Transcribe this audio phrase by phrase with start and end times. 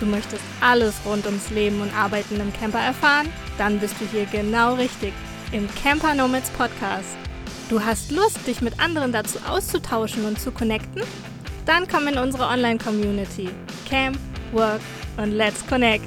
[0.00, 3.28] Du möchtest alles rund ums Leben und Arbeiten im Camper erfahren?
[3.58, 5.12] Dann bist du hier genau richtig
[5.52, 7.18] im Camper Nomads Podcast.
[7.68, 11.02] Du hast Lust, dich mit anderen dazu auszutauschen und zu connecten?
[11.66, 13.50] Dann komm in unsere Online-Community.
[13.86, 14.18] Camp,
[14.52, 14.80] Work
[15.18, 16.06] und Let's Connect.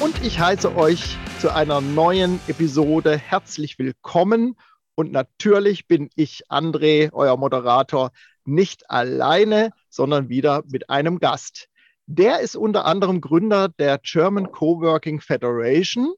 [0.00, 4.56] Und ich heiße euch zu einer neuen Episode herzlich willkommen.
[4.96, 8.10] Und natürlich bin ich André, euer Moderator,
[8.44, 11.68] nicht alleine, sondern wieder mit einem Gast.
[12.06, 16.14] Der ist unter anderem Gründer der German Coworking Federation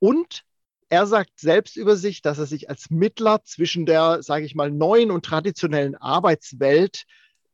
[0.00, 0.44] und
[0.88, 4.70] er sagt selbst über sich, dass er sich als Mittler zwischen der, sage ich mal,
[4.70, 7.04] neuen und traditionellen Arbeitswelt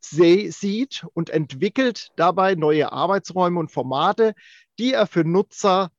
[0.00, 4.34] sieht und entwickelt dabei neue Arbeitsräume und Formate,
[4.78, 5.90] die er für Nutzer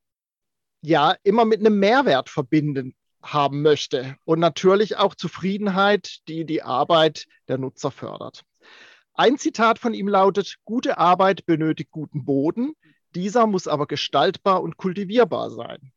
[0.81, 7.27] ja immer mit einem Mehrwert verbinden haben möchte und natürlich auch Zufriedenheit, die die Arbeit
[7.47, 8.43] der Nutzer fördert.
[9.21, 12.73] Ein Zitat von ihm lautet, gute Arbeit benötigt guten Boden,
[13.13, 15.93] dieser muss aber gestaltbar und kultivierbar sein.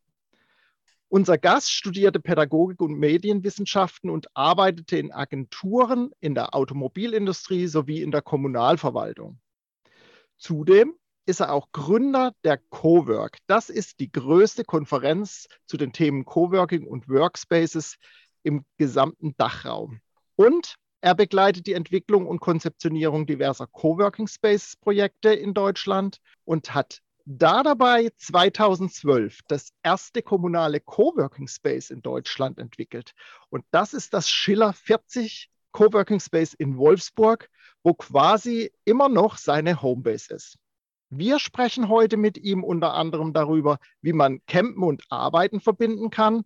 [1.08, 8.10] Unser Gast studierte Pädagogik und Medienwissenschaften und arbeitete in Agenturen, in der Automobilindustrie sowie in
[8.10, 9.40] der Kommunalverwaltung.
[10.36, 13.38] Zudem ist er auch Gründer der Cowork.
[13.46, 17.96] Das ist die größte Konferenz zu den Themen Coworking und Workspaces
[18.42, 20.02] im gesamten Dachraum.
[20.36, 27.02] Und er begleitet die Entwicklung und Konzeptionierung diverser Coworking Spaces Projekte in Deutschland und hat
[27.26, 33.12] da dabei 2012 das erste kommunale Coworking Space in Deutschland entwickelt.
[33.50, 37.50] Und das ist das Schiller 40 Coworking Space in Wolfsburg,
[37.82, 40.56] wo quasi immer noch seine Homebase ist.
[41.10, 46.44] Wir sprechen heute mit ihm unter anderem darüber, wie man Campen und Arbeiten verbinden kann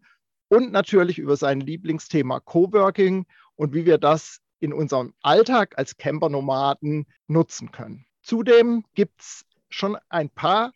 [0.48, 7.06] und natürlich über sein Lieblingsthema Coworking und wie wir das in unserem Alltag als Campernomaden
[7.27, 8.06] nutzen können.
[8.23, 10.72] Zudem gibt es schon ein paar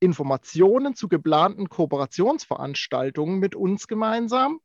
[0.00, 4.60] Informationen zu geplanten Kooperationsveranstaltungen mit uns gemeinsam.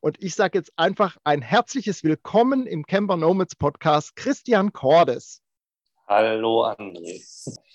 [0.00, 5.42] Und ich sage jetzt einfach ein herzliches Willkommen im Camper Nomads Podcast, Christian Cordes.
[6.06, 7.20] Hallo André.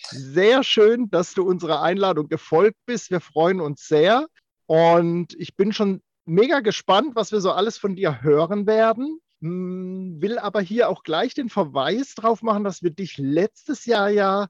[0.10, 3.12] Sehr schön, dass du unserer Einladung gefolgt bist.
[3.12, 4.26] Wir freuen uns sehr.
[4.66, 9.20] Und ich bin schon mega gespannt, was wir so alles von dir hören werden.
[9.44, 14.10] Hm, will aber hier auch gleich den Verweis drauf machen, dass wir dich letztes Jahr
[14.10, 14.48] ja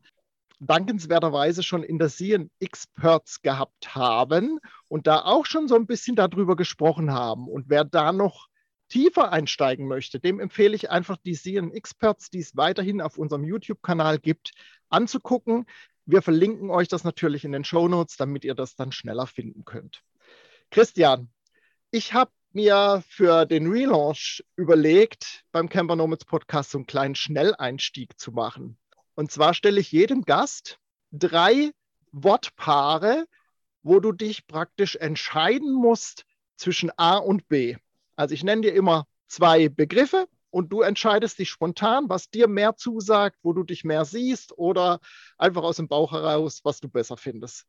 [0.60, 4.60] dankenswerterweise schon in der CN Experts gehabt haben
[4.90, 7.48] und da auch schon so ein bisschen darüber gesprochen haben.
[7.48, 8.50] Und wer da noch
[8.88, 13.46] tiefer einsteigen möchte, dem empfehle ich einfach die CN Experts, die es weiterhin auf unserem
[13.46, 14.52] YouTube-Kanal gibt,
[14.90, 15.66] anzugucken.
[16.06, 19.66] Wir verlinken euch das natürlich in den Show Notes, damit ihr das dann schneller finden
[19.66, 20.04] könnt.
[20.70, 21.32] Christian,
[21.90, 28.20] ich habe mir für den Relaunch überlegt, beim Camper Nomads Podcast so einen kleinen Schnelleinstieg
[28.20, 28.78] zu machen.
[29.16, 30.80] Und zwar stelle ich jedem Gast
[31.12, 31.72] drei
[32.12, 33.26] Wortpaare,
[33.82, 36.26] wo du dich praktisch entscheiden musst
[36.56, 37.76] zwischen A und B.
[38.16, 42.76] Also ich nenne dir immer zwei Begriffe und du entscheidest dich spontan, was dir mehr
[42.76, 45.00] zusagt, wo du dich mehr siehst oder
[45.38, 47.66] einfach aus dem Bauch heraus, was du besser findest.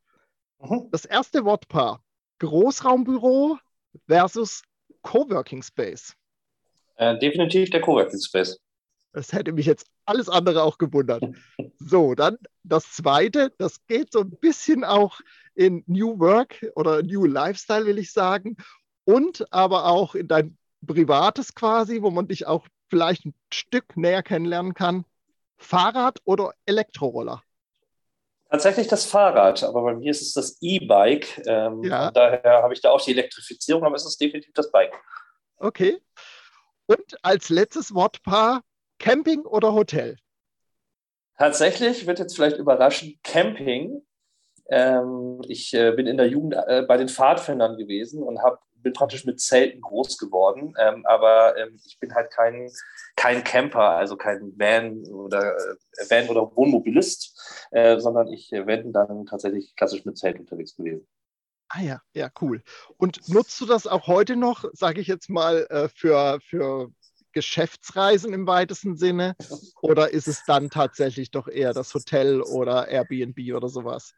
[0.61, 0.89] Mhm.
[0.93, 2.03] Das erste Wortpaar,
[2.39, 3.59] Großraumbüro
[4.06, 4.62] versus
[5.04, 6.16] Coworking Space.
[6.97, 8.59] Äh, definitiv der Coworking Space.
[9.12, 11.22] Das hätte mich jetzt alles andere auch gewundert.
[11.87, 15.20] So, dann das zweite, das geht so ein bisschen auch
[15.54, 18.56] in New Work oder New Lifestyle, will ich sagen
[19.04, 20.56] und aber auch in dein
[20.87, 25.04] Privates quasi, wo man dich auch vielleicht ein Stück näher kennenlernen kann.
[25.59, 27.42] Fahrrad oder Elektroroller?
[28.54, 31.42] Tatsächlich das Fahrrad, aber bei mir ist es das E-Bike.
[31.44, 32.12] Ähm, ja.
[32.12, 34.94] Daher habe ich da auch die Elektrifizierung, aber es ist definitiv das Bike.
[35.56, 36.00] Okay.
[36.87, 38.62] Und als letztes Wortpaar
[39.00, 40.19] Camping oder Hotel?
[41.37, 44.06] Tatsächlich wird jetzt vielleicht überraschen Camping.
[44.69, 48.93] Ähm, ich äh, bin in der Jugend äh, bei den Pfadfindern gewesen und habe bin
[48.93, 52.71] praktisch mit Zelten groß geworden, ähm, aber ähm, ich bin halt kein,
[53.16, 58.92] kein Camper, also kein Van oder äh, Van oder Wohnmobilist, äh, sondern ich äh, bin
[58.92, 61.09] dann tatsächlich klassisch mit Zelt unterwegs gewesen.
[61.69, 62.63] Ah ja, ja, cool.
[62.98, 66.92] Und nutzt du das auch heute noch, sage ich jetzt mal, äh, für, für
[67.33, 69.34] Geschäftsreisen im weitesten Sinne?
[69.83, 74.15] Oder ist es dann tatsächlich doch eher das Hotel oder Airbnb oder sowas?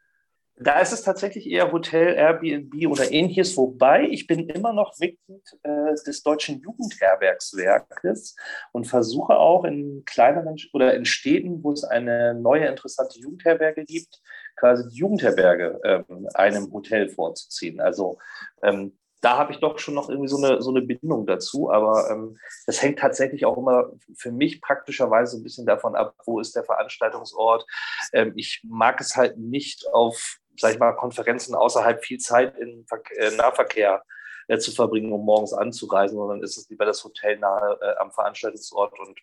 [0.59, 5.43] Da ist es tatsächlich eher Hotel, Airbnb oder ähnliches, wobei ich bin immer noch Mitglied
[5.61, 8.35] äh, des Deutschen Jugendherbergswerkes
[8.71, 14.19] und versuche auch in kleineren oder in Städten, wo es eine neue interessante Jugendherberge gibt,
[14.55, 17.79] quasi die Jugendherberge ähm, einem Hotel vorzuziehen.
[17.79, 18.17] Also
[18.63, 21.71] ähm, da habe ich doch schon noch irgendwie so eine, so eine Bindung dazu.
[21.71, 26.39] Aber ähm, das hängt tatsächlich auch immer für mich praktischerweise ein bisschen davon ab, wo
[26.39, 27.65] ist der Veranstaltungsort.
[28.13, 32.85] Ähm, ich mag es halt nicht auf, sag ich mal, Konferenzen außerhalb viel Zeit im
[33.17, 34.03] äh, Nahverkehr
[34.47, 38.11] äh, zu verbringen, um morgens anzureisen, sondern ist es lieber das Hotel nahe äh, am
[38.11, 39.19] Veranstaltungsort und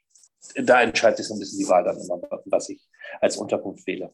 [0.56, 2.82] da entscheidet sich so ein bisschen die Wahl dann immer, was ich
[3.20, 4.12] als Unterkunft wähle.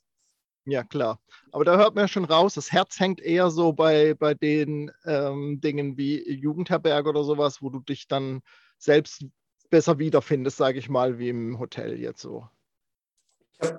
[0.67, 1.19] Ja, klar.
[1.53, 4.93] Aber da hört man ja schon raus, das Herz hängt eher so bei, bei den
[5.05, 8.43] ähm, Dingen wie Jugendherberge oder sowas, wo du dich dann
[8.79, 9.25] selbst
[9.71, 12.47] besser wiederfindest, sage ich mal, wie im Hotel jetzt so.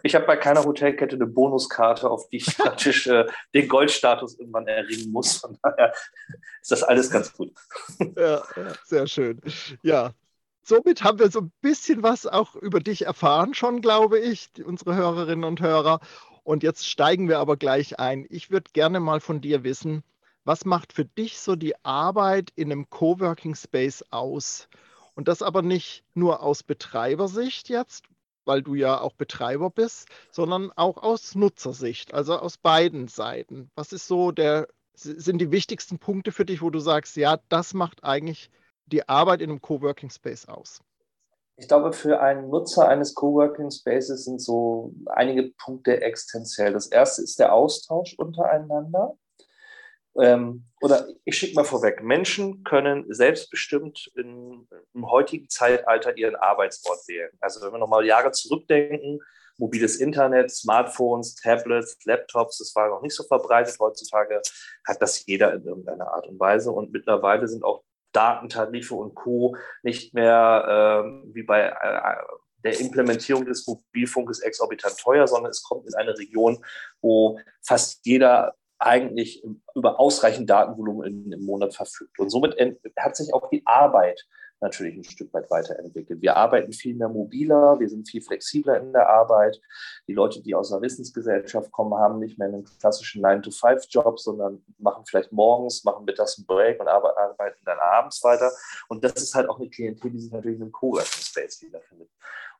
[0.03, 4.67] Ich habe bei keiner Hotelkette eine Bonuskarte, auf die ich praktisch äh, den Goldstatus irgendwann
[4.67, 5.37] erringen muss.
[5.37, 5.93] Von daher
[6.61, 7.53] ist das alles ganz gut.
[8.15, 9.41] Ja, ja, sehr schön.
[9.81, 10.13] Ja,
[10.63, 14.95] somit haben wir so ein bisschen was auch über dich erfahren schon, glaube ich, unsere
[14.95, 15.99] Hörerinnen und Hörer.
[16.43, 18.25] Und jetzt steigen wir aber gleich ein.
[18.29, 20.03] Ich würde gerne mal von dir wissen,
[20.43, 24.67] was macht für dich so die Arbeit in einem Coworking Space aus?
[25.13, 28.05] Und das aber nicht nur aus Betreibersicht jetzt,
[28.45, 33.69] weil du ja auch Betreiber bist, sondern auch aus Nutzersicht, also aus beiden Seiten.
[33.75, 37.73] Was ist so der, sind die wichtigsten Punkte für dich, wo du sagst, ja, das
[37.73, 38.49] macht eigentlich
[38.85, 40.81] die Arbeit in einem Coworking Space aus?
[41.57, 46.73] Ich glaube, für einen Nutzer eines Coworking Spaces sind so einige Punkte existenziell.
[46.73, 49.15] Das erste ist der Austausch untereinander.
[50.19, 57.07] Ähm, oder ich schicke mal vorweg, Menschen können selbstbestimmt in, im heutigen Zeitalter ihren Arbeitsort
[57.07, 57.29] wählen.
[57.39, 59.19] Also wenn wir nochmal Jahre zurückdenken,
[59.57, 63.77] mobiles Internet, Smartphones, Tablets, Laptops, das war noch nicht so verbreitet.
[63.79, 64.41] Heutzutage
[64.87, 66.71] hat das jeder in irgendeiner Art und Weise.
[66.71, 69.55] Und mittlerweile sind auch Datentarife und Co.
[69.83, 72.15] nicht mehr ähm, wie bei äh,
[72.63, 76.63] der Implementierung des Mobilfunkes exorbitant teuer, sondern es kommt in eine Region,
[77.01, 79.43] wo fast jeder eigentlich
[79.75, 82.19] über ausreichend Datenvolumen im Monat verfügt.
[82.19, 82.55] Und somit
[82.97, 84.25] hat sich auch die Arbeit
[84.63, 86.21] natürlich ein Stück weit weiterentwickelt.
[86.21, 89.59] Wir arbeiten viel mehr mobiler, wir sind viel flexibler in der Arbeit.
[90.07, 95.03] Die Leute, die aus einer Wissensgesellschaft kommen, haben nicht mehr einen klassischen 9-to-5-Job, sondern machen
[95.07, 98.51] vielleicht morgens, machen mittags einen Break und arbeiten dann abends weiter.
[98.87, 102.09] Und das ist halt auch eine Klientel, die sich natürlich in einem Coworking Space wiederfindet.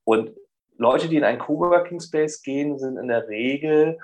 [0.03, 0.35] Und
[0.77, 3.99] Leute, die in einen Coworking Space gehen, sind in der Regel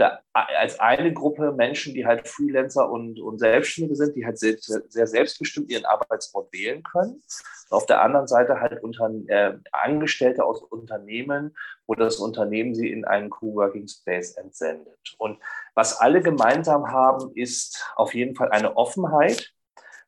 [0.00, 4.56] da, als eine Gruppe Menschen, die halt Freelancer und, und Selbstständige sind, die halt sehr,
[4.58, 7.22] sehr selbstbestimmt ihren Arbeitsort wählen können.
[7.68, 11.54] Und auf der anderen Seite halt unter, äh, Angestellte aus Unternehmen,
[11.86, 15.14] wo das Unternehmen sie in einen Coworking Space entsendet.
[15.18, 15.38] Und
[15.74, 19.52] was alle gemeinsam haben, ist auf jeden Fall eine Offenheit,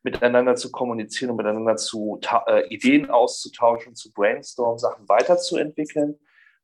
[0.02, 6.18] miteinander zu kommunizieren und miteinander zu äh, Ideen auszutauschen, zu brainstormen, Sachen weiterzuentwickeln,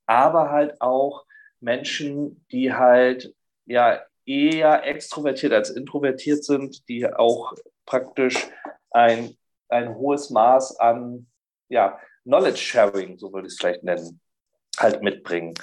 [0.06, 1.24] aber halt auch
[1.60, 3.34] Menschen, die halt
[3.66, 7.54] ja eher extrovertiert als introvertiert sind, die auch
[7.86, 8.48] praktisch
[8.90, 9.36] ein,
[9.68, 11.26] ein hohes Maß an
[11.68, 14.20] ja, Knowledge Sharing, so würde ich es vielleicht nennen,
[14.78, 15.54] halt mitbringen.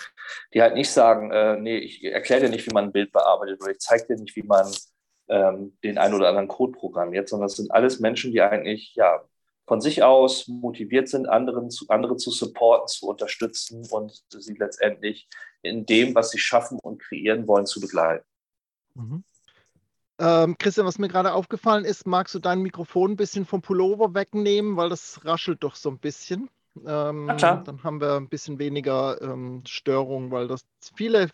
[0.53, 3.61] Die halt nicht sagen, äh, nee, ich erkläre dir nicht, wie man ein Bild bearbeitet
[3.61, 4.71] oder ich zeige dir nicht, wie man
[5.27, 9.23] ähm, den einen oder anderen Code programmiert, sondern es sind alles Menschen, die eigentlich ja
[9.67, 15.27] von sich aus motiviert sind, anderen zu, andere zu supporten, zu unterstützen und sie letztendlich
[15.61, 18.25] in dem, was sie schaffen und kreieren wollen, zu begleiten.
[18.93, 19.23] Mhm.
[20.17, 24.13] Ähm, Christian, was mir gerade aufgefallen ist, magst du dein Mikrofon ein bisschen vom Pullover
[24.13, 26.49] wegnehmen, weil das raschelt doch so ein bisschen.
[26.85, 31.29] Ähm, dann haben wir ein bisschen weniger ähm, Störung, weil das viele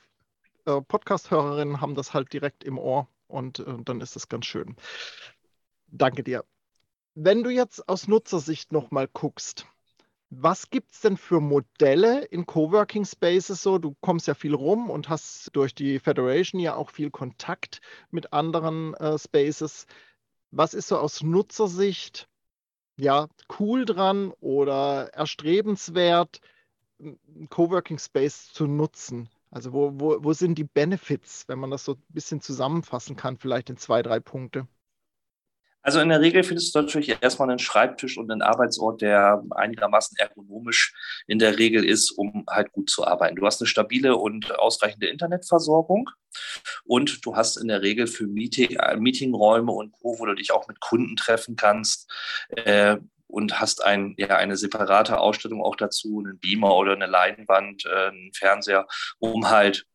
[0.65, 4.75] äh, Podcast-Hörerinnen haben das halt direkt im Ohr und äh, dann ist das ganz schön.
[5.87, 6.43] Danke dir.
[7.15, 9.65] Wenn du jetzt aus Nutzersicht nochmal guckst,
[10.29, 13.79] was gibt es denn für Modelle in Coworking Spaces so?
[13.79, 18.31] Du kommst ja viel rum und hast durch die Federation ja auch viel Kontakt mit
[18.31, 19.87] anderen äh, Spaces.
[20.51, 22.29] Was ist so aus Nutzersicht
[22.97, 23.27] ja
[23.59, 26.39] cool dran oder erstrebenswert,
[26.99, 29.29] einen Coworking Space zu nutzen?
[29.49, 33.37] Also wo, wo, wo sind die Benefits, wenn man das so ein bisschen zusammenfassen kann,
[33.37, 34.65] vielleicht in zwei, drei Punkte?
[35.83, 40.17] Also in der Regel findest du natürlich erstmal einen Schreibtisch und einen Arbeitsort, der einigermaßen
[40.17, 40.93] ergonomisch
[41.27, 43.35] in der Regel ist, um halt gut zu arbeiten.
[43.35, 46.09] Du hast eine stabile und ausreichende Internetversorgung
[46.83, 50.51] und du hast in der Regel für Meeting, äh, Meetingräume und Co., wo du dich
[50.51, 52.11] auch mit Kunden treffen kannst,
[52.49, 52.97] äh,
[53.31, 58.07] und hast ein, ja, eine separate Ausstattung auch dazu, einen Beamer oder eine Leinwand, äh,
[58.09, 58.87] einen Fernseher,
[59.19, 59.85] um halt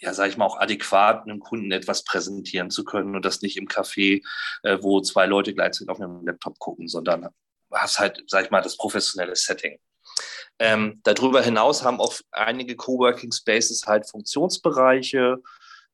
[0.00, 3.56] ja, sage ich mal, auch adäquat einem Kunden etwas präsentieren zu können und das nicht
[3.56, 4.22] im Café,
[4.62, 7.28] äh, wo zwei Leute gleichzeitig auf einem Laptop gucken, sondern
[7.70, 9.78] hast halt, sage ich mal, das professionelle Setting.
[10.58, 15.38] Ähm, darüber hinaus haben auch einige Coworking Spaces halt Funktionsbereiche,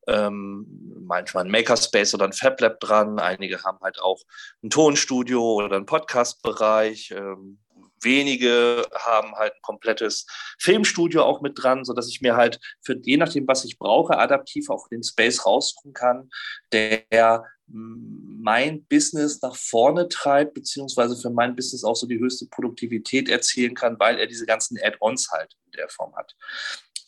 [0.07, 0.65] ähm,
[1.05, 3.19] manchmal ein Makerspace oder ein FabLab dran.
[3.19, 4.21] Einige haben halt auch
[4.63, 7.11] ein Tonstudio oder einen Podcast-Bereich.
[7.11, 7.59] Ähm,
[8.01, 10.25] wenige haben halt ein komplettes
[10.59, 14.69] Filmstudio auch mit dran, sodass ich mir halt für je nachdem, was ich brauche, adaptiv
[14.69, 16.29] auch den Space raussuchen kann,
[16.71, 23.27] der mein Business nach vorne treibt, beziehungsweise für mein Business auch so die höchste Produktivität
[23.29, 26.35] erzielen kann, weil er diese ganzen Add-ons halt in der Form hat.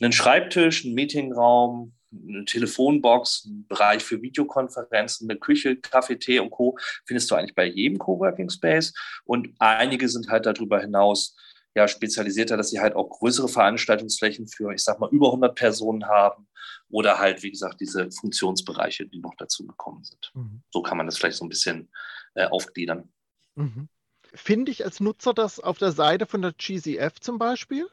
[0.01, 6.50] Einen Schreibtisch, einen Meetingraum, eine Telefonbox, ein Bereich für Videokonferenzen, eine Küche, Kaffee, Tee und
[6.50, 6.78] Co.
[7.06, 8.94] findest du eigentlich bei jedem Coworking Space.
[9.25, 11.36] Und einige sind halt darüber hinaus
[11.75, 16.08] ja spezialisierter, dass sie halt auch größere Veranstaltungsflächen für, ich sag mal, über 100 Personen
[16.08, 16.48] haben
[16.89, 20.32] oder halt, wie gesagt, diese Funktionsbereiche, die noch dazu gekommen sind.
[20.34, 20.63] Mhm.
[20.72, 21.89] So kann man das vielleicht so ein bisschen
[22.34, 23.12] äh, aufgliedern.
[23.56, 23.88] Mhm.
[24.34, 27.88] Finde ich als Nutzer das auf der Seite von der GCF zum Beispiel?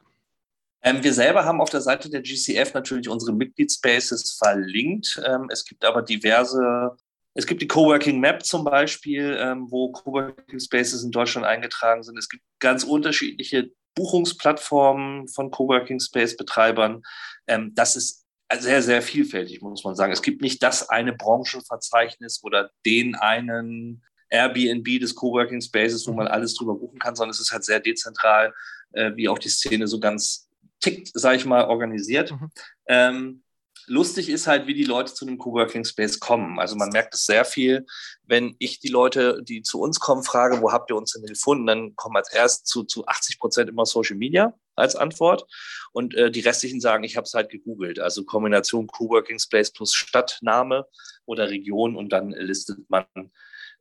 [0.86, 5.20] Ähm, wir selber haben auf der Seite der GCF natürlich unsere Mitgliedspaces verlinkt.
[5.26, 6.96] Ähm, es gibt aber diverse,
[7.34, 12.16] es gibt die Coworking Map zum Beispiel, ähm, wo Coworking Spaces in Deutschland eingetragen sind.
[12.16, 17.02] Es gibt ganz unterschiedliche Buchungsplattformen von Coworking Space Betreibern.
[17.48, 18.24] Ähm, das ist
[18.56, 20.12] sehr, sehr vielfältig, muss man sagen.
[20.12, 26.28] Es gibt nicht das eine Branchenverzeichnis oder den einen Airbnb des Coworking Spaces, wo man
[26.28, 28.54] alles drüber buchen kann, sondern es ist halt sehr dezentral,
[28.92, 30.45] äh, wie auch die Szene so ganz
[30.86, 32.32] tickt, sage ich mal, organisiert.
[32.32, 32.50] Mhm.
[32.86, 33.42] Ähm,
[33.86, 36.58] lustig ist halt, wie die Leute zu einem Coworking Space kommen.
[36.58, 37.86] Also man merkt es sehr viel,
[38.24, 41.66] wenn ich die Leute, die zu uns kommen, frage, wo habt ihr uns denn gefunden,
[41.66, 45.46] dann kommen als erst zu, zu 80 Prozent immer Social Media als Antwort
[45.92, 47.98] und äh, die restlichen sagen, ich habe es halt gegoogelt.
[47.98, 50.86] Also Kombination Coworking Space plus Stadtname
[51.24, 53.06] oder Region und dann listet man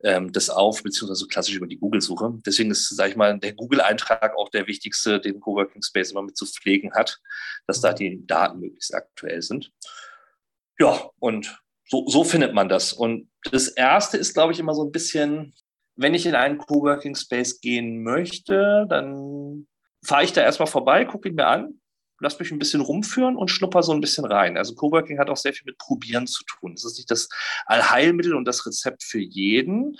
[0.05, 2.39] ähm, das auf, beziehungsweise klassisch über die Google-Suche.
[2.45, 6.38] Deswegen ist, sage ich mal, der Google-Eintrag auch der wichtigste, den Coworking Space immer mit
[6.38, 7.19] zu pflegen hat,
[7.65, 9.71] dass da die Daten möglichst aktuell sind.
[10.77, 12.93] Ja, und so, so findet man das.
[12.93, 15.55] Und das Erste ist, glaube ich, immer so ein bisschen,
[15.95, 19.67] wenn ich in einen Coworking Space gehen möchte, dann
[20.05, 21.79] fahre ich da erstmal vorbei, gucke ihn mir an,
[22.19, 24.57] lass mich ein bisschen rumführen und schnupper so ein bisschen rein.
[24.57, 26.74] Also Coworking hat auch sehr viel mit Probieren zu tun.
[26.74, 27.29] Es ist nicht das
[27.65, 29.98] Allheilmittel und das Rezept für jeden.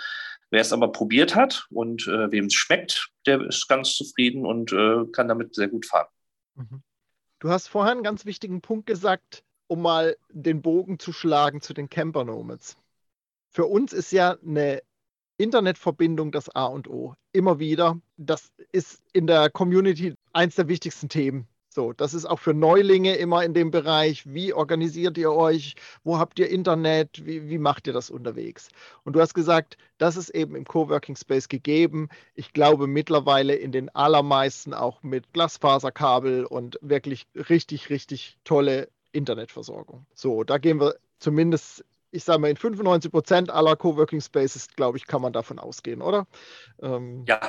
[0.50, 4.72] Wer es aber probiert hat und äh, wem es schmeckt, der ist ganz zufrieden und
[4.72, 6.08] äh, kann damit sehr gut fahren.
[6.56, 6.84] Mhm.
[7.40, 11.74] Du hast vorher einen ganz wichtigen Punkt gesagt, um mal den Bogen zu schlagen zu
[11.74, 12.78] den Camper Nomads.
[13.50, 14.82] Für uns ist ja eine
[15.38, 17.16] Internetverbindung das A und O.
[17.34, 18.00] Immer wieder.
[18.16, 23.16] Das ist in der Community eins der wichtigsten Themen so, das ist auch für Neulinge
[23.16, 27.86] immer in dem Bereich, wie organisiert ihr euch, wo habt ihr Internet, wie, wie macht
[27.86, 28.70] ihr das unterwegs?
[29.04, 32.10] Und du hast gesagt, das ist eben im Coworking Space gegeben.
[32.34, 40.06] Ich glaube mittlerweile in den allermeisten auch mit Glasfaserkabel und wirklich richtig, richtig tolle Internetversorgung.
[40.16, 44.98] So, da gehen wir zumindest ich sage mal, in 95 Prozent aller Coworking Spaces, glaube
[44.98, 46.26] ich, kann man davon ausgehen, oder?
[46.82, 47.42] Ähm, ja.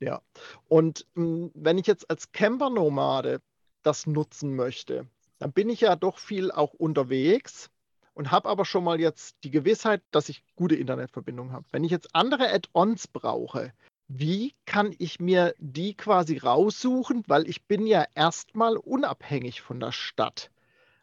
[0.00, 0.22] Ja.
[0.68, 3.42] Und mh, hm, wenn ich jetzt als Camper-Nomade
[3.86, 5.06] das nutzen möchte,
[5.38, 7.70] dann bin ich ja doch viel auch unterwegs
[8.14, 11.66] und habe aber schon mal jetzt die Gewissheit, dass ich gute Internetverbindung habe.
[11.70, 13.72] Wenn ich jetzt andere Add-ons brauche,
[14.08, 17.24] wie kann ich mir die quasi raussuchen?
[17.26, 20.50] Weil ich bin ja erstmal unabhängig von der Stadt.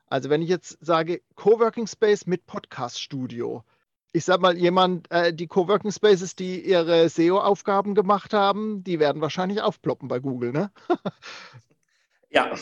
[0.08, 3.64] Also wenn ich jetzt sage Coworking Space mit Podcast Studio,
[4.14, 9.22] ich sag mal, jemand, äh, die Coworking Spaces, die ihre SEO-Aufgaben gemacht haben, die werden
[9.22, 10.72] wahrscheinlich aufploppen bei Google, ne?
[12.34, 12.54] Ja,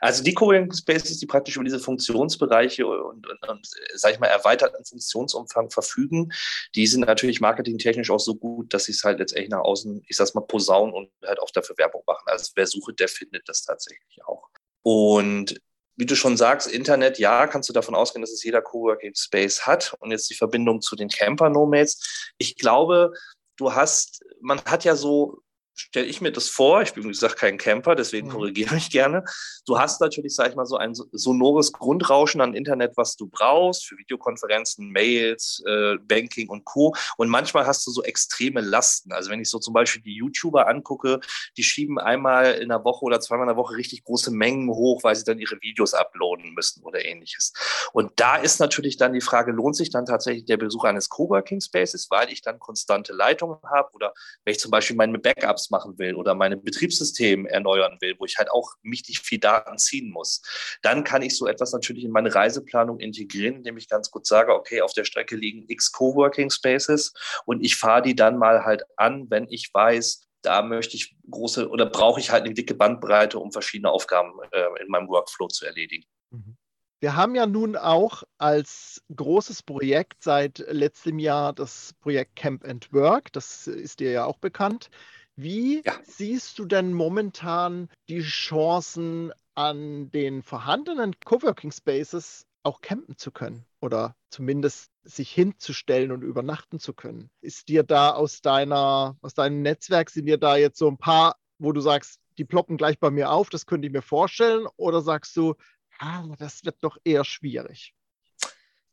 [0.00, 4.26] also die Coworking Spaces, die praktisch über diese Funktionsbereiche und, und, und sage ich mal,
[4.26, 6.32] erweiterten Funktionsumfang verfügen,
[6.74, 10.16] die sind natürlich marketingtechnisch auch so gut, dass sie es halt letztendlich nach außen, ich
[10.16, 12.24] sag's mal, posaunen und halt auch dafür Werbung machen.
[12.26, 14.48] Also wer sucht, der findet das tatsächlich auch.
[14.82, 15.60] Und
[15.98, 19.66] wie du schon sagst, Internet, ja, kannst du davon ausgehen, dass es jeder Coworking Space
[19.66, 19.96] hat.
[20.00, 22.34] Und jetzt die Verbindung zu den Camper Nomads.
[22.36, 23.12] Ich glaube,
[23.56, 25.42] du hast, man hat ja so
[25.76, 28.32] stelle ich mir das vor, ich bin wie gesagt kein Camper, deswegen mhm.
[28.32, 29.24] korrigiere ich gerne.
[29.66, 33.86] Du hast natürlich, sag ich mal, so ein sonores Grundrauschen an Internet, was du brauchst
[33.86, 36.94] für Videokonferenzen, Mails, äh, Banking und Co.
[37.18, 39.12] Und manchmal hast du so extreme Lasten.
[39.12, 41.20] Also wenn ich so zum Beispiel die YouTuber angucke,
[41.56, 45.04] die schieben einmal in der Woche oder zweimal in der Woche richtig große Mengen hoch,
[45.04, 47.52] weil sie dann ihre Videos uploaden müssen oder ähnliches.
[47.92, 51.60] Und da ist natürlich dann die Frage, lohnt sich dann tatsächlich der Besuch eines Coworking
[51.60, 54.14] Spaces, weil ich dann konstante Leitungen habe oder
[54.44, 58.38] wenn ich zum Beispiel meine Backups machen will oder meine Betriebssystem erneuern will, wo ich
[58.38, 60.42] halt auch mächtig viel Daten ziehen muss,
[60.82, 64.54] dann kann ich so etwas natürlich in meine Reiseplanung integrieren, indem ich ganz gut sage,
[64.54, 67.12] okay, auf der Strecke liegen x Coworking Spaces
[67.44, 71.68] und ich fahre die dann mal halt an, wenn ich weiß, da möchte ich große
[71.68, 75.66] oder brauche ich halt eine dicke Bandbreite, um verschiedene Aufgaben äh, in meinem Workflow zu
[75.66, 76.06] erledigen.
[76.30, 76.56] Mhm.
[77.00, 82.90] Wir haben ja nun auch als großes Projekt seit letztem Jahr das Projekt Camp and
[82.92, 83.32] Work.
[83.32, 84.88] Das ist dir ja auch bekannt.
[85.36, 85.94] Wie ja.
[86.02, 93.66] siehst du denn momentan die Chancen an den vorhandenen Coworking Spaces auch campen zu können
[93.80, 97.30] oder zumindest sich hinzustellen und übernachten zu können?
[97.42, 101.36] Ist dir da aus deiner aus deinem Netzwerk sind dir da jetzt so ein paar,
[101.58, 105.02] wo du sagst, die ploppen gleich bei mir auf, das könnte ich mir vorstellen oder
[105.02, 105.54] sagst du,
[105.98, 107.94] ah, das wird doch eher schwierig.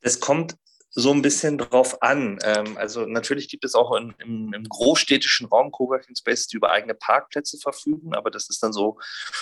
[0.02, 0.58] Es kommt
[0.96, 2.38] so ein bisschen drauf an.
[2.44, 6.72] Ähm, also natürlich gibt es auch in, im, im, großstädtischen Raum Coworking Spaces, die über
[6.72, 9.00] eigene Parkplätze verfügen, aber das ist dann so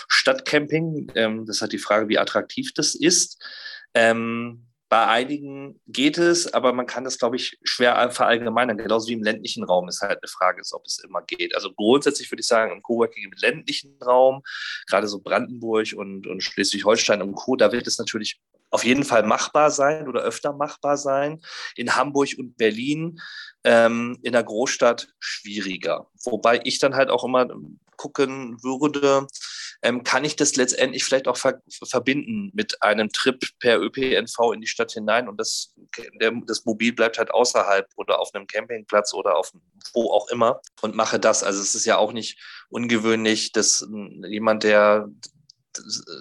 [0.07, 1.11] Stadtcamping.
[1.15, 3.43] Ähm, das hat die Frage, wie attraktiv das ist.
[3.93, 8.77] Ähm, bei einigen geht es, aber man kann das, glaube ich, schwer verallgemeinern.
[8.77, 11.55] Genauso wie im ländlichen Raum ist halt eine Frage, ist, ob es immer geht.
[11.55, 14.41] Also grundsätzlich würde ich sagen, im Coworking im ländlichen Raum,
[14.87, 19.23] gerade so Brandenburg und, und Schleswig-Holstein und Co., da wird es natürlich auf jeden Fall
[19.23, 21.41] machbar sein oder öfter machbar sein.
[21.75, 23.19] In Hamburg und Berlin,
[23.63, 26.07] ähm, in der Großstadt schwieriger.
[26.23, 27.47] Wobei ich dann halt auch immer
[27.97, 29.27] gucken würde,
[29.83, 34.61] ähm, kann ich das letztendlich vielleicht auch ver verbinden mit einem Trip per ÖPNV in
[34.61, 35.73] die Stadt hinein und das,
[36.19, 39.51] der, das Mobil bleibt halt außerhalb oder auf einem Campingplatz oder auf
[39.93, 41.43] wo auch immer und mache das.
[41.43, 43.87] Also es ist ja auch nicht ungewöhnlich, dass
[44.27, 45.09] jemand, der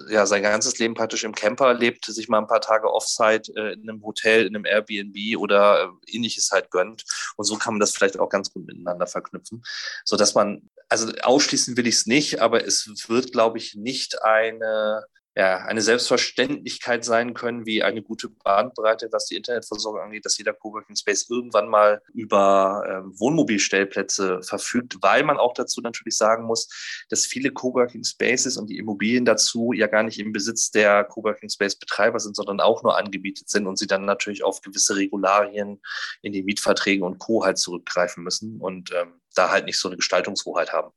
[0.09, 3.73] ja sein ganzes Leben praktisch im Camper lebt, sich mal ein paar Tage Offsite äh,
[3.73, 7.03] in einem Hotel, in einem Airbnb oder äh, ähnliches halt gönnt.
[7.35, 9.63] Und so kann man das vielleicht auch ganz gut miteinander verknüpfen,
[10.05, 14.23] so dass man also ausschließen will ich es nicht, aber es wird, glaube ich, nicht
[14.23, 15.05] eine
[15.35, 20.53] ja, eine Selbstverständlichkeit sein können, wie eine gute Bandbreite, was die Internetversorgung angeht, dass jeder
[20.53, 26.67] Coworking Space irgendwann mal über ähm, Wohnmobilstellplätze verfügt, weil man auch dazu natürlich sagen muss,
[27.09, 31.49] dass viele Coworking Spaces und die Immobilien dazu ja gar nicht im Besitz der Coworking
[31.49, 35.81] Space Betreiber sind, sondern auch nur angebietet sind und sie dann natürlich auf gewisse Regularien
[36.21, 37.45] in den Mietverträgen und Co.
[37.45, 40.91] halt zurückgreifen müssen und ähm, da halt nicht so eine Gestaltungshoheit haben.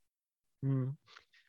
[0.65, 0.97] Hm.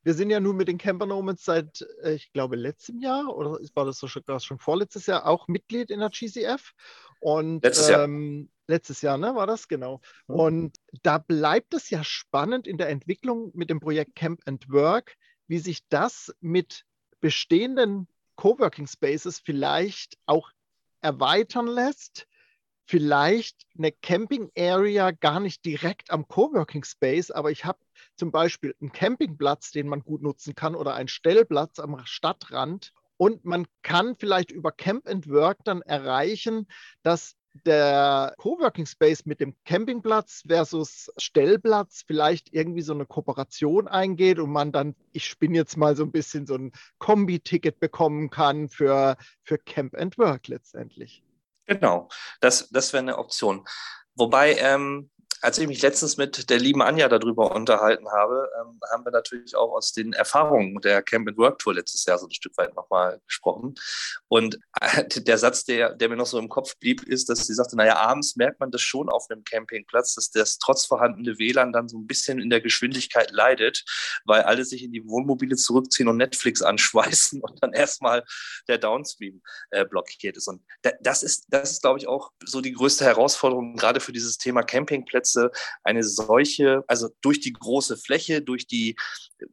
[0.06, 3.60] Wir sind ja nun mit den Camper Nomads seit, äh, ich glaube, letztem Jahr oder
[3.74, 6.74] war das sogar schon vorletztes Jahr auch Mitglied in der GCF.
[7.20, 8.04] Und letztes Jahr.
[8.04, 10.02] Ähm, letztes Jahr, ne, war das genau.
[10.28, 10.36] Mhm.
[10.36, 15.16] Und da bleibt es ja spannend in der Entwicklung mit dem Projekt Camp and Work,
[15.48, 16.86] wie sich das mit
[17.20, 20.52] bestehenden Coworking Spaces vielleicht auch
[21.02, 22.28] erweitern lässt,
[22.86, 27.80] vielleicht eine Camping Area gar nicht direkt am Coworking Space, aber ich habe
[28.16, 33.46] zum Beispiel einen Campingplatz, den man gut nutzen kann oder einen Stellplatz am Stadtrand und
[33.46, 36.68] man kann vielleicht über Camp and Work dann erreichen,
[37.04, 44.40] dass der Coworking Space mit dem Campingplatz versus Stellplatz vielleicht irgendwie so eine Kooperation eingeht
[44.40, 48.68] und man dann, ich spinne jetzt mal so ein bisschen so ein Kombi-Ticket bekommen kann
[48.68, 51.24] für, für Camp and Work letztendlich.
[51.66, 52.10] Genau,
[52.42, 53.66] das, das wäre eine Option.
[54.16, 55.10] Wobei, ähm,
[55.46, 59.56] als ich mich letztens mit der lieben Anja darüber unterhalten habe, ähm, haben wir natürlich
[59.56, 62.76] auch aus den Erfahrungen der Camp and Work Tour letztes Jahr so ein Stück weit
[62.76, 63.76] nochmal gesprochen.
[64.28, 67.54] Und äh, der Satz, der, der mir noch so im Kopf blieb, ist, dass sie
[67.54, 71.72] sagte, naja, abends merkt man das schon auf einem Campingplatz, dass das trotz vorhandene WLAN
[71.72, 73.84] dann so ein bisschen in der Geschwindigkeit leidet,
[74.26, 78.24] weil alle sich in die Wohnmobile zurückziehen und Netflix anschweißen und dann erstmal
[78.68, 80.48] der Downstream äh, blockiert ist.
[80.48, 80.64] Und
[81.02, 84.64] das ist, das ist, glaube ich, auch so die größte Herausforderung, gerade für dieses Thema
[84.64, 85.52] Campingplätze Plätze
[85.84, 88.96] eine solche, also durch die große Fläche, durch die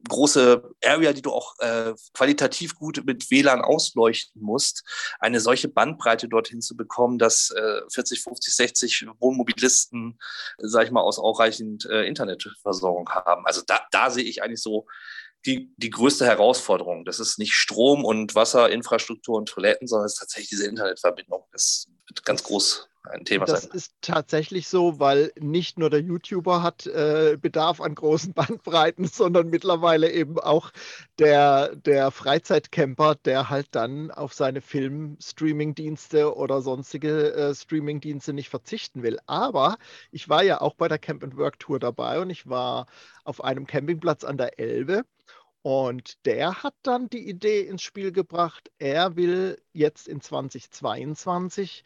[0.07, 4.83] große Area, die du auch äh, qualitativ gut mit WLAN ausleuchten musst,
[5.19, 10.17] eine solche Bandbreite dorthin zu bekommen, dass äh, 40, 50, 60 Wohnmobilisten,
[10.57, 13.45] sag ich mal, aus ausreichend äh, Internetversorgung haben.
[13.45, 14.85] Also da, da sehe ich eigentlich so
[15.45, 17.03] die, die größte Herausforderung.
[17.03, 21.43] Das ist nicht Strom und Wasser, Infrastruktur und Toiletten, sondern es ist tatsächlich diese Internetverbindung.
[21.51, 23.69] Das wird ganz groß ein Thema das sein.
[23.73, 29.05] Das ist tatsächlich so, weil nicht nur der YouTuber hat äh, Bedarf an großen Bandbreiten,
[29.05, 30.71] sondern mittlerweile eben auch
[31.19, 39.03] der, der Freizeitcamper, der halt dann auf seine Film-Streaming-Dienste oder sonstige äh, Streaming-Dienste nicht verzichten
[39.03, 39.19] will.
[39.25, 39.77] Aber
[40.11, 42.87] ich war ja auch bei der Camp and Work Tour dabei und ich war
[43.23, 45.03] auf einem Campingplatz an der Elbe.
[45.61, 51.85] Und der hat dann die Idee ins Spiel gebracht, er will jetzt in 2022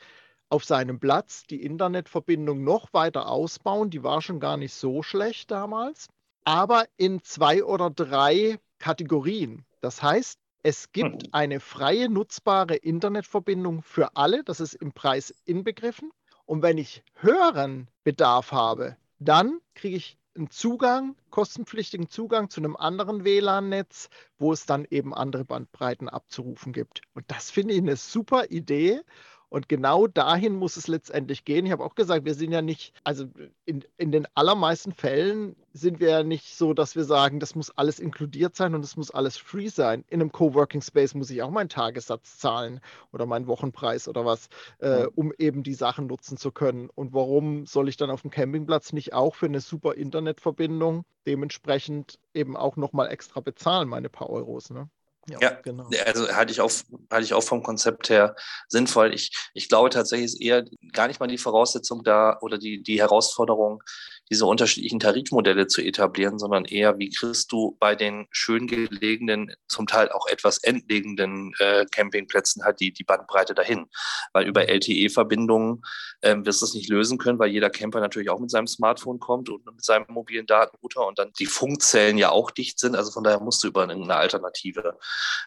[0.50, 3.90] auf seinem Platz die Internetverbindung noch weiter ausbauen.
[3.90, 6.08] Die war schon gar nicht so schlecht damals,
[6.44, 9.66] aber in zwei oder drei Kategorien.
[9.82, 11.30] Das heißt, es gibt hm.
[11.34, 16.12] eine freie nutzbare Internetverbindung für alle, das ist im Preis inbegriffen.
[16.46, 22.76] Und wenn ich höheren Bedarf habe, dann kriege ich einen Zugang, kostenpflichtigen Zugang zu einem
[22.76, 27.02] anderen WLAN-Netz, wo es dann eben andere Bandbreiten abzurufen gibt.
[27.14, 29.02] Und das finde ich eine super Idee.
[29.50, 31.66] Und genau dahin muss es letztendlich gehen.
[31.66, 33.26] Ich habe auch gesagt, wir sind ja nicht, also
[33.66, 37.72] in, in den allermeisten Fällen sind wir ja nicht so, dass wir sagen, das muss
[37.72, 40.04] alles inkludiert sein und es muss alles free sein.
[40.10, 42.82] In einem Coworking Space muss ich auch meinen Tagessatz zahlen
[43.14, 46.90] oder meinen Wochenpreis oder was, äh, um eben die Sachen nutzen zu können.
[46.90, 52.20] Und warum soll ich dann auf dem Campingplatz nicht auch für eine super Internetverbindung dementsprechend
[52.34, 54.72] eben auch nochmal extra bezahlen, meine paar Euros?
[54.72, 54.90] Ne?
[55.30, 55.90] Ja, ja, genau.
[56.06, 56.72] Also halte ich, auch,
[57.12, 58.36] halte ich auch vom Konzept her
[58.70, 59.14] sinnvoll.
[59.14, 60.64] Ich, ich glaube tatsächlich ist eher
[60.94, 63.84] gar nicht mal die Voraussetzung da oder die, die Herausforderung,
[64.30, 69.88] diese unterschiedlichen Tarifmodelle zu etablieren, sondern eher, wie kriegst du bei den schön gelegenen, zum
[69.88, 73.88] Teil auch etwas entlegenen äh, Campingplätzen halt die, die Bandbreite dahin.
[74.34, 74.70] Weil über mhm.
[74.70, 75.82] LTE-Verbindungen
[76.22, 79.20] ähm, wirst du es nicht lösen können, weil jeder Camper natürlich auch mit seinem Smartphone
[79.20, 82.96] kommt und mit seinem mobilen Datenrouter und dann die Funkzellen ja auch dicht sind.
[82.96, 84.98] Also von daher musst du über eine Alternative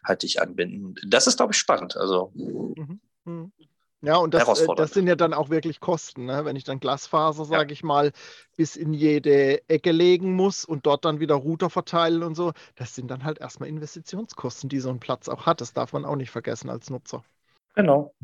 [0.04, 0.94] halt dich anbinden.
[1.06, 1.96] Das ist, glaube ich, spannend.
[1.96, 2.32] Also.
[2.34, 3.00] Mhm.
[3.24, 3.52] Mhm.
[4.02, 6.24] Ja, und das, äh, das sind ja dann auch wirklich Kosten.
[6.24, 6.44] Ne?
[6.44, 7.72] Wenn ich dann Glasfaser, sage ja.
[7.72, 8.12] ich mal,
[8.56, 12.94] bis in jede Ecke legen muss und dort dann wieder Router verteilen und so, das
[12.94, 15.60] sind dann halt erstmal Investitionskosten, die so ein Platz auch hat.
[15.60, 17.22] Das darf man auch nicht vergessen als Nutzer.
[17.74, 18.14] Genau.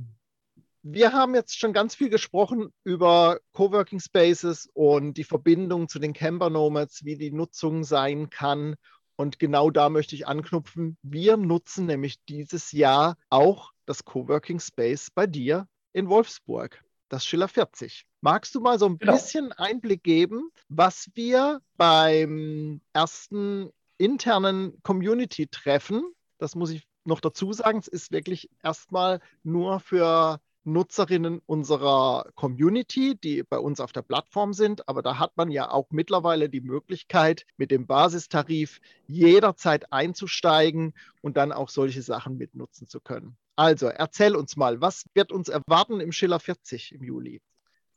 [0.82, 6.12] Wir haben jetzt schon ganz viel gesprochen über Coworking Spaces und die Verbindung zu den
[6.12, 8.76] Camper Nomads, wie die Nutzung sein kann.
[9.16, 10.96] Und genau da möchte ich anknüpfen.
[11.02, 17.48] Wir nutzen nämlich dieses Jahr auch das Coworking Space bei dir in Wolfsburg, das Schiller
[17.48, 18.06] 40.
[18.20, 19.12] Magst du mal so ein genau.
[19.12, 26.04] bisschen Einblick geben, was wir beim ersten internen Community-Treffen,
[26.38, 33.16] das muss ich noch dazu sagen, es ist wirklich erstmal nur für Nutzerinnen unserer Community,
[33.16, 34.88] die bei uns auf der Plattform sind.
[34.88, 41.36] Aber da hat man ja auch mittlerweile die Möglichkeit, mit dem Basistarif jederzeit einzusteigen und
[41.36, 43.36] dann auch solche Sachen mitnutzen zu können.
[43.54, 47.40] Also erzähl uns mal, was wird uns erwarten im Schiller 40 im Juli?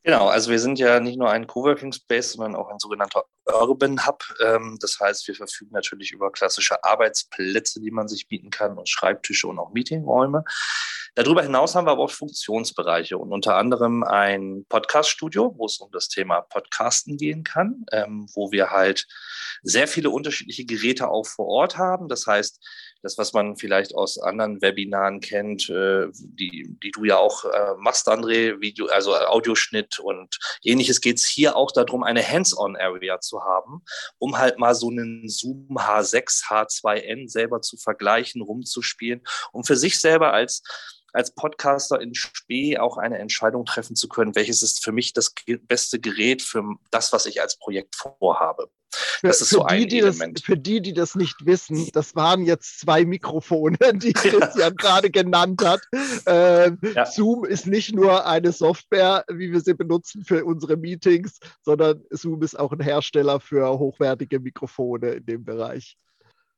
[0.02, 4.06] Genau, also wir sind ja nicht nur ein Coworking Space, sondern auch ein sogenannter Urban
[4.06, 4.24] Hub.
[4.42, 8.88] Ähm, das heißt, wir verfügen natürlich über klassische Arbeitsplätze, die man sich bieten kann und
[8.88, 10.44] Schreibtische und auch Meetingräume.
[11.16, 15.90] Darüber hinaus haben wir aber auch Funktionsbereiche und unter anderem ein Podcast-Studio, wo es um
[15.90, 19.06] das Thema Podcasten gehen kann, ähm, wo wir halt
[19.62, 22.08] sehr viele unterschiedliche Geräte auch vor Ort haben.
[22.08, 22.60] Das heißt,
[23.02, 27.74] das, was man vielleicht aus anderen Webinaren kennt, äh, die, die du ja auch äh,
[27.78, 33.42] machst, André, Video, also Audioschnitt und ähnliches, geht es hier auch darum, eine Hands-on-Area zu
[33.42, 33.82] haben,
[34.18, 39.98] um halt mal so einen Zoom H6, H2N selber zu vergleichen, rumzuspielen, um für sich
[39.98, 40.62] selber als
[41.12, 45.34] als Podcaster in Spee auch eine Entscheidung treffen zu können, welches ist für mich das
[45.62, 48.70] beste Gerät für das, was ich als Projekt vorhabe.
[49.22, 50.38] Das ist für so ein die, Element.
[50.38, 54.70] Das, für die, die das nicht wissen, das waren jetzt zwei Mikrofone, die Christian ja.
[54.70, 55.80] gerade genannt hat.
[56.26, 57.06] Ähm, ja.
[57.06, 62.42] Zoom ist nicht nur eine Software, wie wir sie benutzen für unsere Meetings, sondern Zoom
[62.42, 65.96] ist auch ein Hersteller für hochwertige Mikrofone in dem Bereich.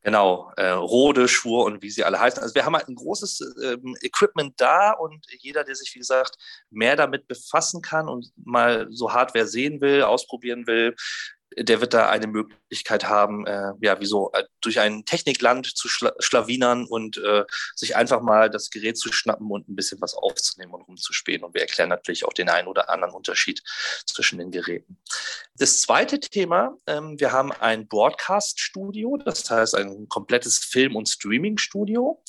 [0.04, 2.42] Genau, äh, Rode, Schwur und wie sie alle heißen.
[2.42, 6.36] Also wir haben halt ein großes ähm, Equipment da und jeder, der sich, wie gesagt,
[6.70, 10.96] mehr damit befassen kann und mal so Hardware sehen will, ausprobieren will,
[11.56, 15.88] der wird da eine Möglichkeit haben, äh, ja, wie so äh, durch ein Technikland zu
[15.88, 20.14] schla schlawinern und äh, sich einfach mal das Gerät zu schnappen und ein bisschen was
[20.14, 21.44] aufzunehmen und rumzuspielen.
[21.44, 23.62] Und wir erklären natürlich auch den einen oder anderen Unterschied
[24.06, 24.98] zwischen den Geräten.
[25.56, 32.22] Das zweite Thema, ähm, wir haben ein Broadcast-Studio, das heißt ein komplettes Film- und Streaming-Studio.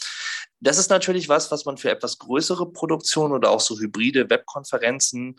[0.63, 5.37] Das ist natürlich was, was man für etwas größere Produktionen oder auch so hybride Webkonferenzen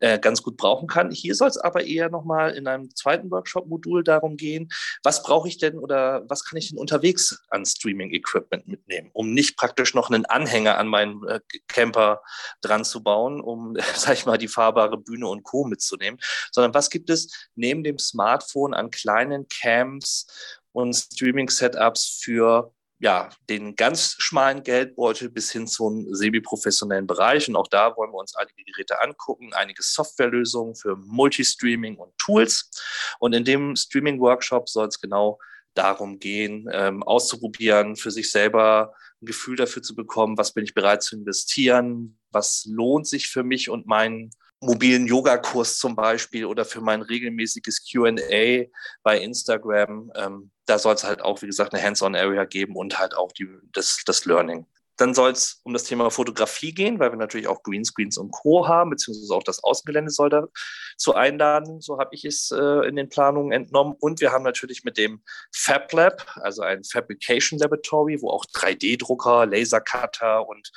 [0.00, 1.12] äh, ganz gut brauchen kann.
[1.12, 4.68] Hier soll es aber eher nochmal in einem zweiten Workshop-Modul darum gehen,
[5.04, 9.56] was brauche ich denn oder was kann ich denn unterwegs an Streaming-Equipment mitnehmen, um nicht
[9.56, 12.20] praktisch noch einen Anhänger an meinen äh, Camper
[12.60, 15.64] dran zu bauen, um, sag ich mal, die fahrbare Bühne und Co.
[15.64, 16.18] mitzunehmen,
[16.50, 20.26] sondern was gibt es neben dem Smartphone an kleinen Cams
[20.72, 27.48] und Streaming-Setups für ja, den ganz schmalen Geldbeutel bis hin zum semi-professionellen Bereich.
[27.48, 32.70] Und auch da wollen wir uns einige Geräte angucken, einige Softwarelösungen für Multistreaming und Tools.
[33.18, 35.38] Und in dem Streaming-Workshop soll es genau
[35.74, 40.74] darum gehen, ähm, auszuprobieren, für sich selber ein Gefühl dafür zu bekommen, was bin ich
[40.74, 44.30] bereit zu investieren, was lohnt sich für mich und meinen
[44.64, 48.66] mobilen Yogakurs zum Beispiel oder für mein regelmäßiges QA
[49.02, 50.12] bei Instagram.
[50.16, 53.48] Ähm, da soll es halt auch, wie gesagt, eine Hands-on-Area geben und halt auch die,
[53.72, 54.66] das, das Learning.
[54.96, 58.68] Dann soll es um das Thema Fotografie gehen, weil wir natürlich auch Greenscreens und Co.
[58.68, 61.80] haben, beziehungsweise auch das Außengelände soll dazu einladen.
[61.80, 63.94] So habe ich es äh, in den Planungen entnommen.
[63.98, 69.46] Und wir haben natürlich mit dem Fab Lab, also ein Fabrication Laboratory, wo auch 3D-Drucker,
[69.46, 70.70] Lasercutter und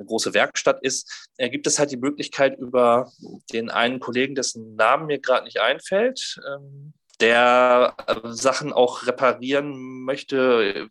[0.00, 3.12] eine große Werkstatt ist, äh, gibt es halt die Möglichkeit über
[3.52, 10.04] den einen Kollegen, dessen Namen mir gerade nicht einfällt, ähm, der äh, Sachen auch reparieren
[10.04, 10.88] möchte,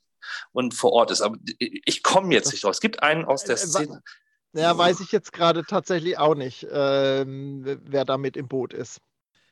[0.51, 1.21] und vor Ort ist.
[1.21, 2.71] Aber ich komme jetzt nicht drauf.
[2.71, 4.01] Es gibt einen aus der äh, Szene.
[4.53, 8.99] Ja, weiß ich jetzt gerade tatsächlich auch nicht, ähm, wer da mit im Boot ist.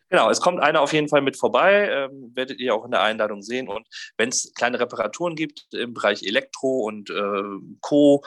[0.09, 3.01] Genau, es kommt einer auf jeden Fall mit vorbei, ähm, werdet ihr auch in der
[3.01, 3.67] Einladung sehen.
[3.67, 3.85] Und
[4.15, 7.43] wenn es kleine Reparaturen gibt im Bereich Elektro und äh,
[7.81, 8.23] Co.,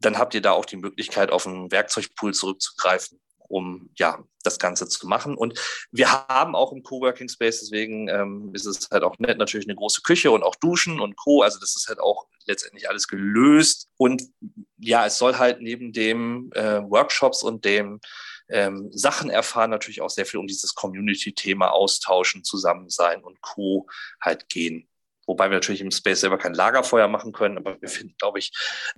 [0.00, 4.88] dann habt ihr da auch die Möglichkeit, auf einen Werkzeugpool zurückzugreifen um ja das Ganze
[4.88, 5.36] zu machen.
[5.36, 5.58] Und
[5.90, 9.76] wir haben auch im Coworking Space, deswegen ähm, ist es halt auch nett, natürlich eine
[9.76, 11.42] große Küche und auch Duschen und Co.
[11.42, 13.88] Also das ist halt auch letztendlich alles gelöst.
[13.96, 14.22] Und
[14.78, 18.00] ja, es soll halt neben dem äh, Workshops und dem
[18.48, 23.88] ähm, Sachen erfahren, natürlich auch sehr viel um dieses Community-Thema austauschen, zusammen sein und Co.
[24.20, 24.88] halt gehen.
[25.26, 28.52] Wobei wir natürlich im Space selber kein Lagerfeuer machen können, aber wir finden, glaube ich,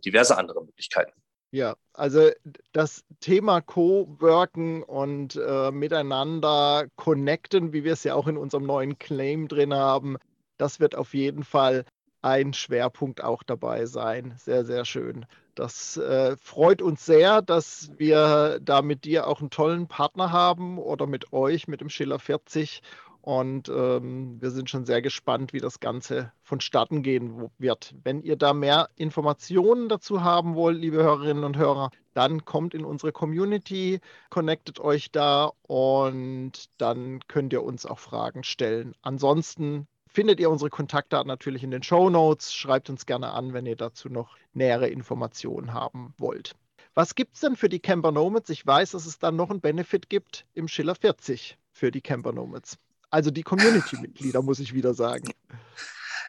[0.04, 1.12] diverse andere Möglichkeiten.
[1.52, 2.30] Ja, also
[2.72, 8.98] das Thema Co-Worken und äh, miteinander connecten, wie wir es ja auch in unserem neuen
[8.98, 10.16] Claim drin haben,
[10.58, 11.84] das wird auf jeden Fall
[12.22, 14.34] ein Schwerpunkt auch dabei sein.
[14.36, 15.26] Sehr, sehr schön.
[15.54, 20.78] Das äh, freut uns sehr, dass wir da mit dir auch einen tollen Partner haben
[20.78, 22.82] oder mit euch, mit dem Schiller 40
[23.26, 27.92] und ähm, wir sind schon sehr gespannt, wie das Ganze vonstatten gehen wird.
[28.04, 32.84] Wenn ihr da mehr Informationen dazu haben wollt, liebe Hörerinnen und Hörer, dann kommt in
[32.84, 33.98] unsere Community,
[34.30, 38.94] connectet euch da und dann könnt ihr uns auch Fragen stellen.
[39.02, 42.54] Ansonsten findet ihr unsere Kontaktdaten natürlich in den Show Notes.
[42.54, 46.54] Schreibt uns gerne an, wenn ihr dazu noch nähere Informationen haben wollt.
[46.94, 48.50] Was gibt es denn für die Camper Nomads?
[48.50, 52.30] Ich weiß, dass es dann noch einen Benefit gibt im Schiller 40 für die Camper
[52.30, 52.78] Nomads.
[53.16, 55.32] Also die Community-Mitglieder, muss ich wieder sagen.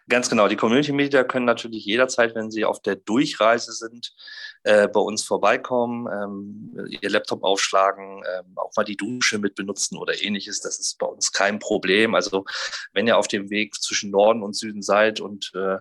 [0.08, 0.47] Ganz genau.
[0.47, 4.15] Die Community-Mitglieder können natürlich jederzeit, wenn sie auf der Durchreise sind,
[4.63, 9.97] äh, bei uns vorbeikommen, ähm, ihr Laptop aufschlagen, ähm, auch mal die Dusche mit benutzen
[9.97, 10.62] oder ähnliches.
[10.62, 12.15] Das ist bei uns kein Problem.
[12.15, 12.45] Also
[12.93, 15.80] wenn ihr auf dem Weg zwischen Norden und Süden seid und äh,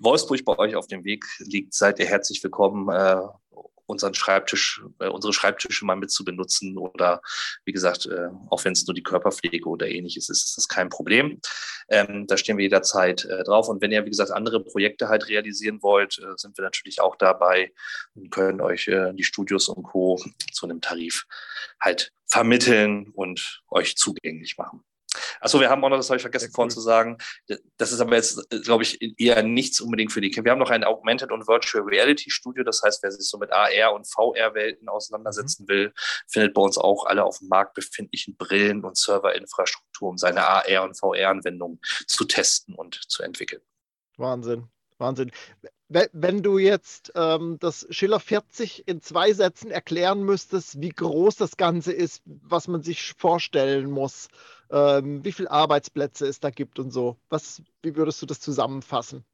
[0.00, 2.88] Wolfsburg bei euch auf dem Weg liegt, seid ihr herzlich willkommen.
[2.88, 3.20] Äh,
[3.86, 7.22] unseren Schreibtisch, äh, unsere Schreibtische mal mit zu benutzen oder
[7.64, 10.88] wie gesagt, äh, auch wenn es nur die Körperpflege oder ähnliches ist, ist das kein
[10.88, 11.40] Problem.
[11.88, 13.68] Ähm, da stehen wir jederzeit äh, drauf.
[13.68, 17.16] Und wenn ihr, wie gesagt, andere Projekte halt realisieren wollt, äh, sind wir natürlich auch
[17.16, 17.72] dabei
[18.14, 20.20] und können euch äh, die Studios und Co.
[20.52, 21.26] zu einem Tarif
[21.80, 24.82] halt vermitteln und euch zugänglich machen.
[25.40, 27.18] Achso, wir haben auch noch, das habe ich vergessen vorhin zu sagen,
[27.76, 30.46] das ist aber jetzt, glaube ich, eher nichts unbedingt für die Kinder.
[30.46, 33.52] Wir haben noch ein Augmented und Virtual Reality Studio, das heißt, wer sich so mit
[33.52, 35.68] AR und VR-Welten auseinandersetzen mhm.
[35.68, 35.92] will,
[36.28, 40.84] findet bei uns auch alle auf dem Markt befindlichen Brillen und Serverinfrastruktur, um seine AR-
[40.84, 43.62] und VR-Anwendungen zu testen und zu entwickeln.
[44.16, 44.68] Wahnsinn.
[44.98, 45.30] Wahnsinn.
[45.88, 51.56] Wenn du jetzt ähm, das Schiller 40 in zwei Sätzen erklären müsstest, wie groß das
[51.56, 54.28] Ganze ist, was man sich vorstellen muss,
[54.70, 59.24] ähm, wie viele Arbeitsplätze es da gibt und so, was, wie würdest du das zusammenfassen?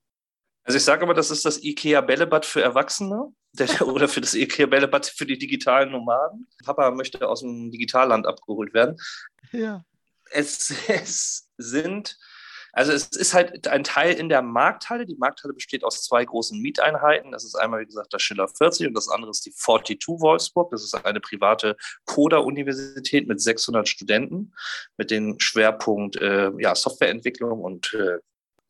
[0.64, 3.32] Also ich sage aber, das ist das IKEA Bällebad für Erwachsene
[3.80, 6.46] oder für das IKEA Bällebad für die digitalen Nomaden.
[6.64, 8.96] Papa möchte aus dem Digitalland abgeholt werden.
[9.52, 9.84] Ja.
[10.30, 12.16] Es, es sind
[12.72, 15.04] also es ist halt ein Teil in der Markthalle.
[15.04, 17.30] Die Markthalle besteht aus zwei großen Mieteinheiten.
[17.30, 20.70] Das ist einmal, wie gesagt, das Schiller 40 und das andere ist die 42 Wolfsburg.
[20.70, 24.54] Das ist eine private Coda-Universität mit 600 Studenten
[24.96, 28.18] mit dem Schwerpunkt äh, ja, Softwareentwicklung und äh,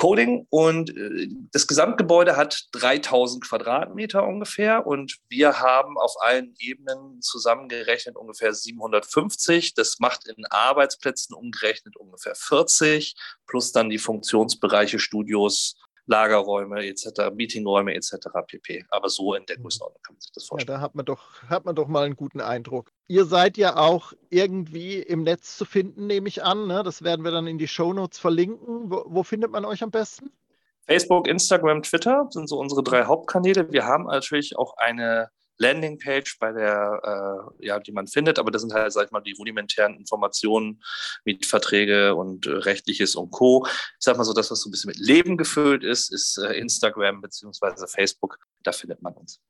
[0.03, 7.21] Coding und äh, das Gesamtgebäude hat 3000 Quadratmeter ungefähr und wir haben auf allen Ebenen
[7.21, 9.75] zusammengerechnet ungefähr 750.
[9.75, 13.15] Das macht in Arbeitsplätzen umgerechnet ungefähr 40
[13.47, 18.29] plus dann die Funktionsbereiche Studios, Lagerräume etc., Meetingräume etc.
[18.47, 18.85] pp.
[18.91, 19.63] Aber so in der mhm.
[19.63, 20.75] Größenordnung kann man sich das vorstellen.
[20.75, 22.91] Ja, da hat man, doch, hat man doch mal einen guten Eindruck.
[23.09, 26.67] Ihr seid ja auch irgendwie im Netz zu finden, nehme ich an.
[26.67, 26.83] Ne?
[26.83, 28.91] Das werden wir dann in die Shownotes verlinken.
[28.91, 30.31] Wo, wo findet man euch am besten?
[30.87, 33.71] Facebook, Instagram, Twitter sind so unsere drei Hauptkanäle.
[33.71, 35.31] Wir haben natürlich auch eine
[35.63, 39.21] Landingpage, bei der, äh, ja, die man findet, aber das sind halt, sag ich mal,
[39.21, 40.83] die rudimentären Informationen,
[41.25, 43.65] Mietverträge und äh, rechtliches und Co.
[43.67, 46.53] Ich sag mal so, das, was so ein bisschen mit Leben gefüllt ist, ist äh,
[46.55, 48.39] Instagram beziehungsweise Facebook.
[48.63, 49.41] Da findet man uns.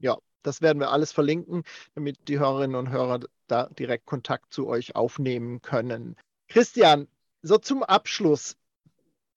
[0.00, 1.64] Ja, das werden wir alles verlinken,
[1.94, 6.16] damit die Hörerinnen und Hörer da direkt Kontakt zu euch aufnehmen können.
[6.48, 7.08] Christian,
[7.42, 8.56] so zum Abschluss.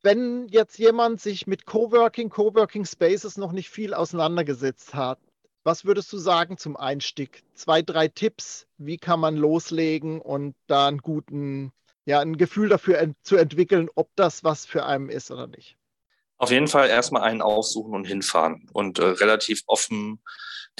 [0.01, 5.19] Wenn jetzt jemand sich mit Coworking, Coworking Spaces noch nicht viel auseinandergesetzt hat,
[5.63, 7.43] Was würdest du sagen zum Einstieg?
[7.54, 11.74] Zwei, drei Tipps, wie kann man loslegen und da einen guten,
[12.06, 15.76] ja, ein Gefühl dafür ent zu entwickeln, ob das was für einen ist oder nicht?
[16.38, 20.22] Auf jeden Fall erstmal einen aussuchen und hinfahren und äh, relativ offen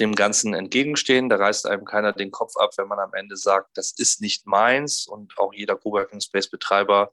[0.00, 1.28] dem Ganzen entgegenstehen.
[1.28, 4.46] Da reißt einem keiner den Kopf ab, wenn man am Ende sagt, das ist nicht
[4.46, 5.06] meins.
[5.06, 7.12] Und auch jeder Coworking Space Betreiber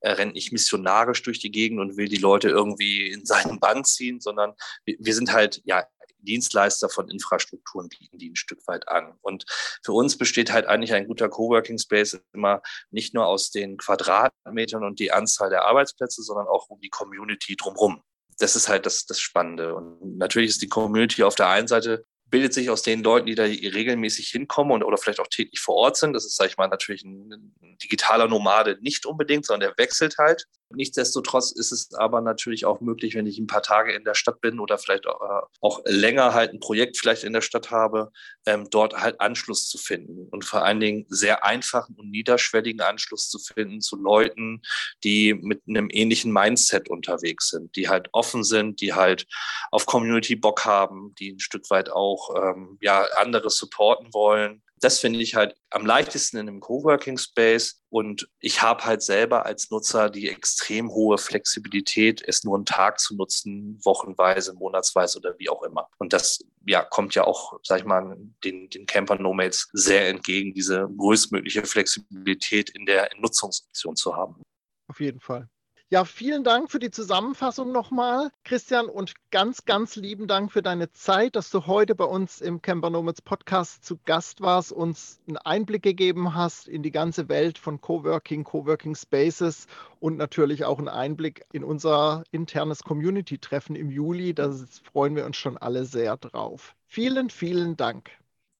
[0.00, 3.84] äh, rennt nicht missionarisch durch die Gegend und will die Leute irgendwie in seinen Bann
[3.84, 4.54] ziehen, sondern
[4.84, 5.84] wir, wir sind halt ja
[6.20, 9.14] Dienstleister von Infrastrukturen bieten die ein Stück weit an.
[9.20, 9.44] Und
[9.82, 14.84] für uns besteht halt eigentlich ein guter Coworking Space immer nicht nur aus den Quadratmetern
[14.84, 18.02] und die Anzahl der Arbeitsplätze, sondern auch um die Community drumherum.
[18.38, 19.74] Das ist halt das, das Spannende.
[19.74, 23.34] Und natürlich ist die Community auf der einen Seite bildet sich aus den Leuten, die
[23.34, 26.12] da regelmäßig hinkommen und, oder vielleicht auch täglich vor Ort sind.
[26.12, 30.18] Das ist, sage ich mal, natürlich ein, ein, digitaler Nomade nicht unbedingt, sondern der wechselt
[30.18, 30.44] halt.
[30.70, 34.42] Nichtsdestotrotz ist es aber natürlich auch möglich, wenn ich ein paar Tage in der Stadt
[34.42, 38.12] bin oder vielleicht auch, äh, auch länger halt ein Projekt vielleicht in der Stadt habe,
[38.44, 43.30] ähm, dort halt Anschluss zu finden und vor allen Dingen sehr einfachen und niederschwelligen Anschluss
[43.30, 44.60] zu finden zu Leuten,
[45.04, 49.26] die mit einem ähnlichen Mindset unterwegs sind, die halt offen sind, die halt
[49.70, 55.00] auf Community Bock haben, die ein Stück weit auch ähm, ja andere supporten wollen das
[55.00, 57.82] finde ich halt am leichtesten in einem Coworking Space.
[57.90, 63.00] Und ich habe halt selber als Nutzer die extrem hohe Flexibilität, es nur einen Tag
[63.00, 65.88] zu nutzen, wochenweise, monatsweise oder wie auch immer.
[65.98, 70.54] Und das ja, kommt ja auch, sag ich mal, den, den Camper Nomads sehr entgegen,
[70.54, 74.42] diese größtmögliche Flexibilität in der Nutzungsoption zu haben.
[74.88, 75.48] Auf jeden Fall.
[75.90, 80.92] Ja, vielen Dank für die Zusammenfassung nochmal, Christian, und ganz, ganz lieben Dank für deine
[80.92, 85.38] Zeit, dass du heute bei uns im Camper Nomads Podcast zu Gast warst, uns einen
[85.38, 89.66] Einblick gegeben hast in die ganze Welt von Coworking, Coworking Spaces
[89.98, 94.34] und natürlich auch einen Einblick in unser internes Community-Treffen im Juli.
[94.34, 94.54] Da
[94.92, 96.74] freuen wir uns schon alle sehr drauf.
[96.86, 98.10] Vielen, vielen Dank.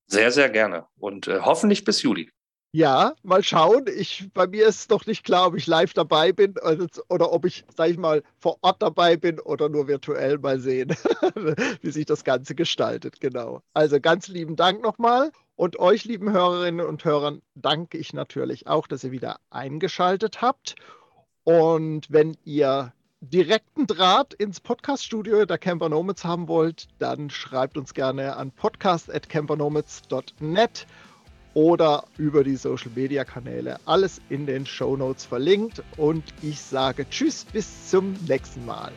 [0.07, 2.31] Sehr, sehr gerne und äh, hoffentlich bis Juli.
[2.73, 3.87] Ja, mal schauen.
[3.97, 7.47] Ich, bei mir ist noch nicht klar, ob ich live dabei bin oder, oder ob
[7.47, 10.91] ich, sage ich mal, vor Ort dabei bin oder nur virtuell mal sehen,
[11.81, 13.21] wie sich das Ganze gestaltet.
[13.21, 13.63] Genau.
[13.73, 15.33] Also ganz lieben Dank nochmal.
[15.57, 20.75] Und euch, lieben Hörerinnen und Hörern, danke ich natürlich auch, dass ihr wieder eingeschaltet habt.
[21.45, 27.95] Und wenn ihr direkten Draht ins Podcaststudio der Camper Nomads haben wollt, dann schreibt uns
[27.95, 30.87] gerne an podcast.campernomads.net
[31.59, 33.81] oder über die Social Media Kanäle.
[33.85, 38.93] Alles in den Show Notes verlinkt und ich sage Tschüss, bis zum nächsten Mal.